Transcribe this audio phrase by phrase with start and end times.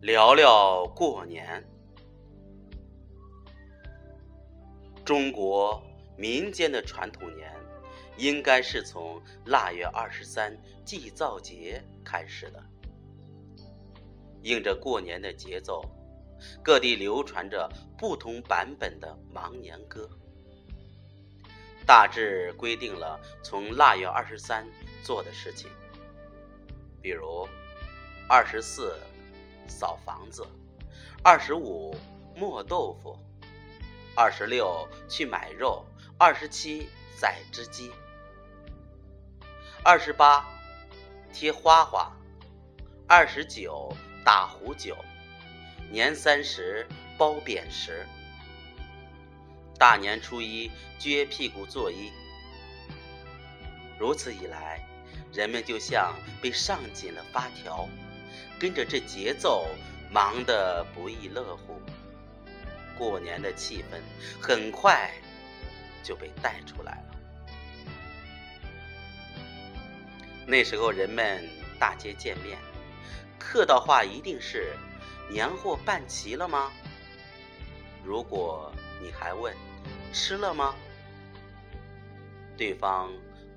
[0.00, 1.62] 聊聊过年。
[5.04, 5.82] 中国
[6.16, 7.52] 民间的传统年，
[8.16, 12.64] 应该是从腊月二十三祭灶节开始的。
[14.40, 15.84] 应着过年的节奏，
[16.62, 20.08] 各地流传着不同版本的忙年歌，
[21.84, 24.66] 大致规定了从腊月二十三
[25.02, 25.68] 做的事情，
[27.02, 27.46] 比如
[28.26, 28.98] 二十四。
[29.70, 30.46] 扫房子，
[31.22, 31.96] 二十五
[32.36, 33.16] 磨豆腐，
[34.14, 35.86] 二十六去买肉，
[36.18, 37.90] 二十七宰只鸡，
[39.84, 40.46] 二十八
[41.32, 42.12] 贴花花，
[43.06, 44.96] 二十九打壶酒，
[45.90, 48.04] 年三十包扁食，
[49.78, 52.10] 大年初一撅屁股作揖。
[53.98, 54.82] 如此一来，
[55.32, 57.88] 人们就像被上紧了发条。
[58.58, 59.66] 跟着这节奏，
[60.10, 61.80] 忙得不亦乐乎。
[62.98, 63.98] 过年的气氛
[64.40, 65.10] 很快
[66.02, 67.16] 就被带出来了。
[70.46, 72.58] 那时候人们大街见面，
[73.38, 74.74] 客套话一定是
[75.30, 76.70] “年货办齐了吗？”
[78.04, 79.56] 如果你还问
[80.12, 80.74] “吃了吗？”
[82.58, 83.10] 对方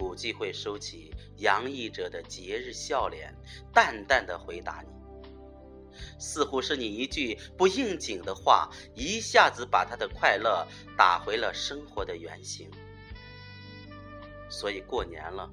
[0.00, 3.34] 估计会收起洋溢着的节日笑脸，
[3.70, 4.88] 淡淡的回答你。
[6.18, 12.70] 似乎是你一句不应景的话，一下子把他的快乐打回了生活的原形。
[14.48, 15.50] 所以过年了，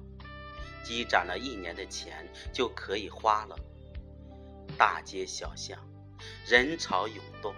[0.82, 3.54] 积攒了一年的钱就可以花了。
[4.78, 5.78] 大街小巷，
[6.46, 7.54] 人潮涌动，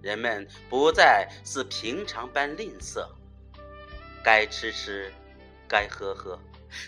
[0.00, 3.06] 人们不再似平常般吝啬，
[4.24, 5.12] 该吃吃，
[5.68, 6.38] 该喝喝，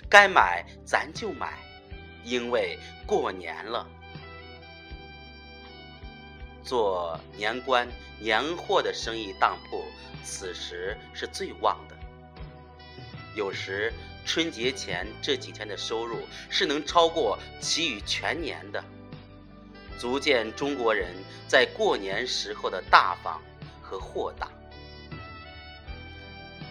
[0.08, 1.58] 该买咱就买，
[2.24, 3.86] 因为过年了。
[6.62, 9.84] 做年关年货的生意当铺，
[10.24, 11.96] 此时是最旺的。
[13.36, 13.92] 有时
[14.24, 16.18] 春节前这几天的收入
[16.50, 18.82] 是能超过其余全年的，
[19.96, 21.14] 足见中国人
[21.46, 23.40] 在过年时候的大方
[23.80, 24.50] 和豁达。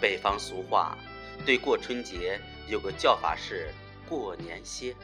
[0.02, 0.98] 北方俗话
[1.44, 3.74] 对过春节有个叫法是
[4.08, 4.96] “过年歇”，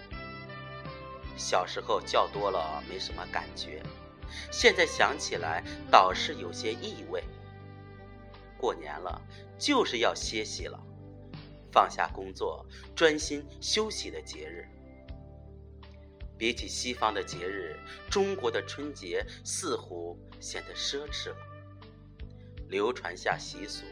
[1.35, 3.81] 小时候叫多了没什么感觉。
[4.51, 7.23] 现在想起来，倒是有些意味。
[8.57, 9.21] 过年了，
[9.57, 10.79] 就是要歇息了，
[11.71, 12.65] 放下工作，
[12.95, 14.67] 专心休息的节日。
[16.37, 17.75] 比起西方的节日，
[18.09, 21.37] 中国的春节似乎显得奢侈了。
[22.67, 23.83] 流传下习俗，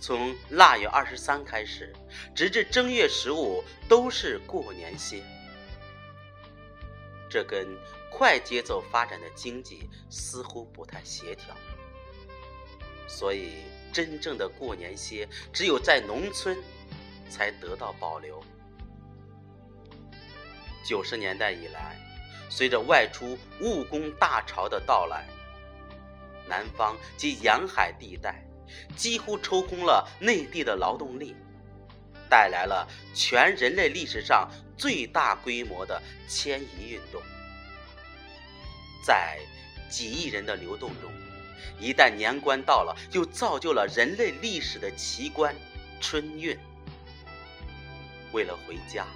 [0.00, 1.92] 从腊月二十三开始，
[2.34, 5.22] 直至正月十五，都是过年歇。
[7.28, 7.66] 这跟
[8.10, 11.56] 快节奏发展的经济似乎不太协调，
[13.08, 13.54] 所以
[13.92, 16.56] 真正的过年歇只有在农村
[17.28, 18.40] 才得到保留。
[20.84, 21.96] 九十年代以来，
[22.48, 25.26] 随着外出务工大潮的到来，
[26.46, 28.43] 南方及沿海地带
[28.96, 31.34] 几乎抽空了内地的劳动力，
[32.28, 34.48] 带来了全人类历史上。
[34.76, 37.22] 最大规模的迁移运动，
[39.06, 39.38] 在
[39.88, 41.12] 几亿人的流动中，
[41.78, 45.54] 一旦年关到了，就造就了人类历史的奇观——
[46.02, 46.58] 春运。
[48.32, 49.06] 为了回家，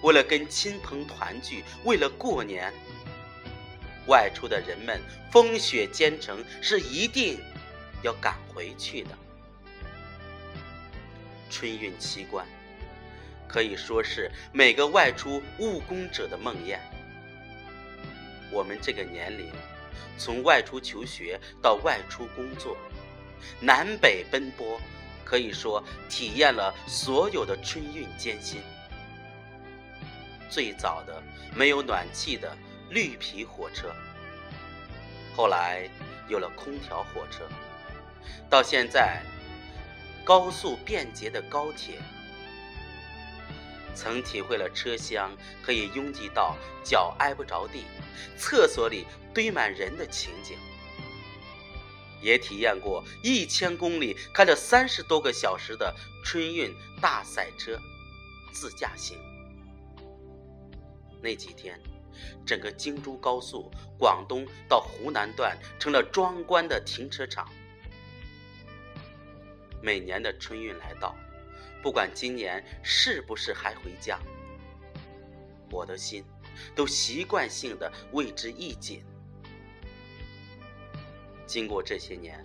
[0.00, 2.72] 为了跟亲朋团聚，为了过年，
[4.06, 5.00] 外出的人们
[5.32, 7.40] 风雪兼程，是一定
[8.04, 9.10] 要赶回去的。
[11.50, 12.46] 春运奇观。
[13.46, 16.76] 可以说是每个外出务工者的梦魇。
[18.50, 19.48] 我们这个年龄，
[20.18, 22.76] 从外出求学到外出工作，
[23.60, 24.80] 南北奔波，
[25.24, 28.60] 可以说体验了所有的春运艰辛。
[30.50, 31.22] 最早的
[31.54, 32.56] 没有暖气的
[32.90, 33.94] 绿皮火车，
[35.36, 35.88] 后来
[36.28, 37.48] 有了空调火车，
[38.48, 39.22] 到现在
[40.24, 41.98] 高速便捷的高铁。
[43.94, 45.30] 曾体会了车厢
[45.62, 47.84] 可以拥挤到脚挨不着地，
[48.36, 50.58] 厕所里堆满人的情景，
[52.20, 55.94] 也体验过一千公里开了三十多个小时的
[56.24, 57.78] 春运大赛车
[58.52, 59.16] 自驾行。
[61.22, 61.80] 那几天，
[62.44, 67.48] 整个京珠高速广东到湖南段成了壮观的停车场。
[69.84, 71.14] 每年的春运来到。
[71.82, 74.18] 不管今年是不是还回家，
[75.70, 76.24] 我的心
[76.74, 79.04] 都习惯性的为之一紧。
[81.44, 82.42] 经过这些年，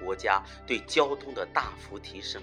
[0.00, 2.40] 国家对交通的大幅提升，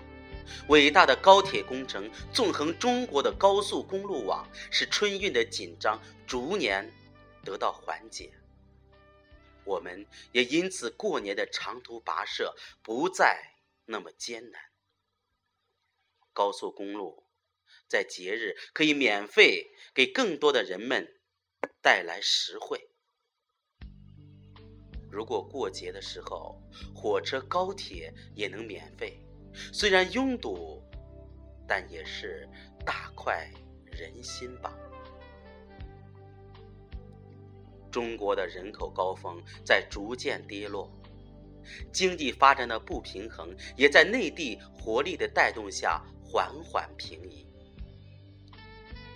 [0.68, 5.98] 伟大的高铁工程纵横中国的高速公路网，使春运的紧张
[6.28, 6.92] 逐年
[7.46, 8.30] 得到缓解。
[9.64, 12.54] 我们也因此过年的长途跋涉
[12.84, 13.42] 不再
[13.86, 14.62] 那么艰难。
[16.34, 17.28] 高速公路
[17.88, 21.08] 在节日可以免费给更多的人们
[21.82, 22.90] 带来实惠。
[25.10, 26.62] 如果过节的时候
[26.94, 29.24] 火车、高铁也能免费，
[29.72, 30.84] 虽然拥堵，
[31.66, 32.50] 但也是
[32.86, 33.50] 大快
[33.86, 34.78] 人心吧。
[37.90, 40.92] 中国的人口高峰在逐渐跌落，
[41.92, 47.46] 经济发展的不平衡也在内地活力的带动下缓缓平移。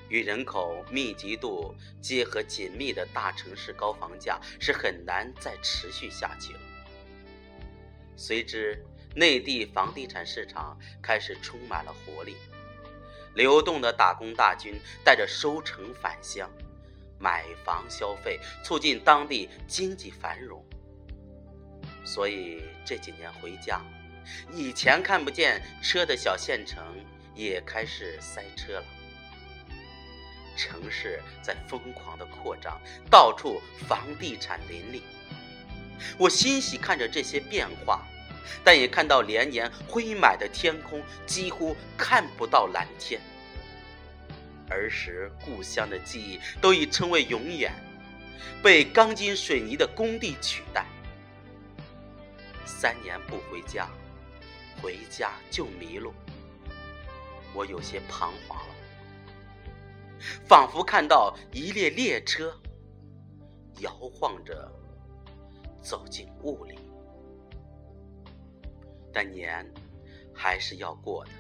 [0.10, 6.60] 与人口密集度结合紧密的大城市高房价是很难再持续下去了。
[8.16, 8.84] 随之，
[9.16, 12.36] 内地房地产市场开始充满了活力，
[13.36, 14.74] 流动的打工大军
[15.04, 16.50] 带着收成返乡，
[17.20, 20.66] 买房消费，促进当地经济繁荣。
[22.10, 23.80] 所以这几年回家，
[24.52, 26.84] 以前看不见车的小县城
[27.36, 28.86] 也开始塞车了。
[30.58, 35.04] 城市在疯狂的扩张，到处房地产林立。
[36.18, 38.04] 我欣喜看着这些变化，
[38.64, 43.22] 但也看到连年灰霾的天空，几乎看不到蓝天。
[44.68, 47.72] 儿时故乡的记忆都已成为永远，
[48.64, 50.84] 被钢筋水泥的工地取代。
[52.70, 53.90] 三年不回家，
[54.80, 56.14] 回家就迷路。
[57.52, 58.76] 我有些彷徨了。
[60.46, 62.56] 仿佛看到一列列车
[63.80, 64.72] 摇晃着
[65.82, 66.78] 走进雾里，
[69.12, 69.68] 但年
[70.34, 71.32] 还是要过的。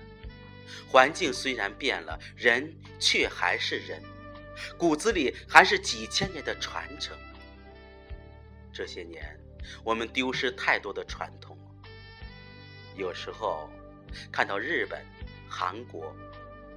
[0.92, 4.02] 环境虽然变了，人却还是人，
[4.78, 7.16] 骨子里还是几千年的传承。
[8.74, 9.40] 这些年，
[9.84, 11.58] 我们丢失太多的传统。
[12.96, 13.70] 有时候
[14.32, 15.06] 看到日本、
[15.48, 16.16] 韩国。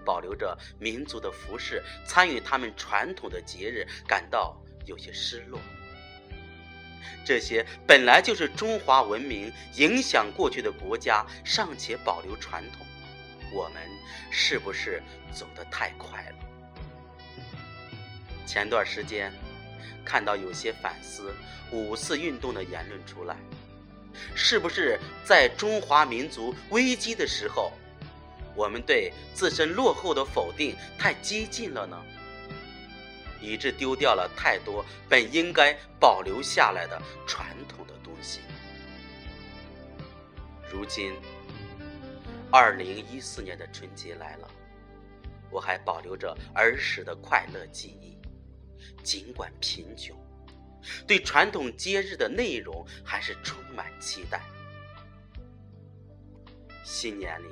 [0.05, 5.61] 保留着民族的服饰，参与他们传统的节日，感到有些失落。
[7.25, 12.85] 这些本来就是中华文明影响过去的国家，尚且保留传统，
[13.55, 13.81] 我们
[14.29, 15.01] 是不是
[15.33, 16.37] 走得太快了？
[18.45, 19.33] 前段时间
[20.05, 21.35] 看到有些反思
[21.71, 23.37] 五四运动的言论出来，
[24.35, 27.73] 是不是在中华民族危机的时候？
[28.55, 31.99] 我们对自身落后的否定太激进了呢，
[33.41, 38.41] 以致丢掉了太多本应该保留下来的传统的东西。
[40.71, 41.15] 如今，
[42.51, 44.51] 二零一四年的春节来了，
[45.51, 48.19] 我还保留着儿时的快乐记忆，
[49.03, 50.17] 尽管贫穷，
[51.07, 54.41] 对传统节日的内容还是充满期待。
[56.85, 57.47] 新年里。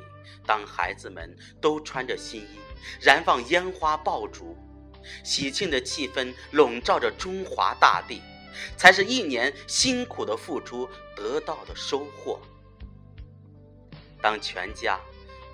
[0.46, 2.58] 当孩子们都穿着新衣，
[3.00, 4.56] 燃放烟花爆竹，
[5.22, 8.20] 喜庆的气氛笼罩着中华大地，
[8.76, 12.40] 才是一年辛苦的付出得到的收获。
[14.20, 14.98] 当全家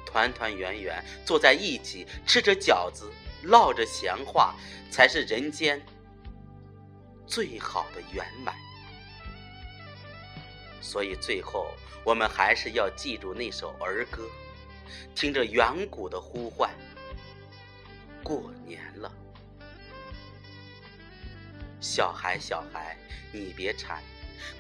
[0.07, 3.11] 团团圆圆坐在一起，吃着饺子，
[3.43, 4.55] 唠着闲话，
[4.91, 5.85] 才是人间
[7.27, 8.55] 最好的圆满。
[10.81, 14.29] 所以，最后我们还是要记住那首儿歌。
[15.15, 16.71] 听着远古的呼唤，
[18.23, 19.11] 过年了。
[21.81, 22.97] 小孩，小孩，
[23.33, 24.01] 你别馋，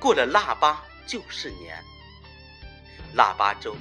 [0.00, 1.80] 过了腊八就是年。
[3.14, 3.76] 腊八粥，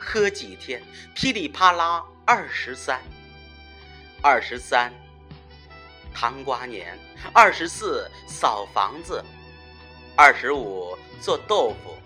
[0.00, 0.82] 喝几天，
[1.14, 3.02] 噼里啪啦二十三。
[4.22, 4.90] 二十三，
[6.14, 6.96] 糖瓜年；
[7.34, 9.22] 二十四，扫房子；
[10.16, 11.98] 二十五，做豆腐。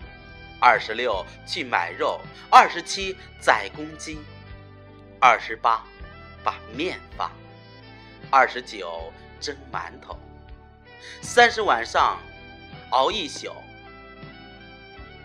[0.61, 4.19] 二十六去买肉，二十七宰公鸡，
[5.17, 5.85] 二十八
[6.43, 7.31] 把面发，
[8.29, 10.19] 二十九蒸馒头，
[11.21, 12.19] 三十晚上
[12.89, 13.53] 熬一宿。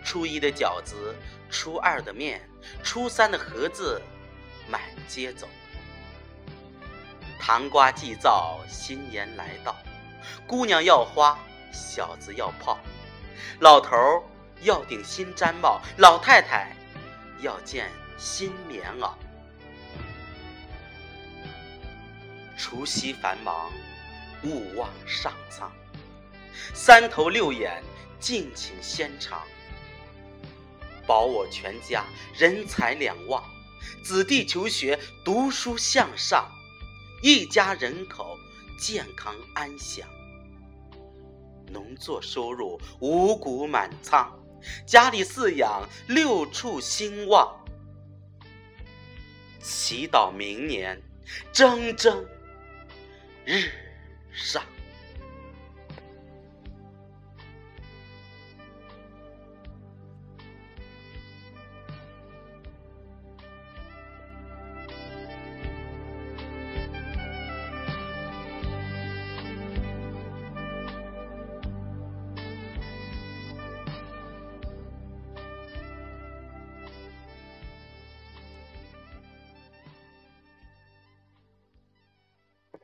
[0.05, 1.13] 初一的饺子，
[1.49, 2.41] 初二的面，
[2.81, 4.01] 初三的盒子
[4.69, 5.49] 满街走。
[7.39, 9.75] 糖瓜祭灶，新年来到，
[10.47, 11.37] 姑娘要花，
[11.71, 12.77] 小子要炮，
[13.59, 14.23] 老头。
[14.61, 16.73] 要顶新毡帽，老太太
[17.41, 19.11] 要件新棉袄。
[22.57, 23.69] 除夕繁忙，
[24.43, 25.69] 勿忘上苍。
[26.73, 27.83] 三头六眼
[28.17, 29.43] 敬请先尝。
[31.05, 33.43] 保我全家人财两旺，
[34.03, 36.49] 子弟求学读书向上，
[37.27, 38.37] 一家人口
[38.77, 40.07] 健康安详。
[41.71, 44.31] 农作收入五谷满仓，
[44.85, 47.65] 家里饲养六畜兴旺。
[49.59, 51.01] 祈祷明年
[51.51, 52.23] 蒸蒸
[53.43, 53.71] 日
[54.31, 54.61] 上。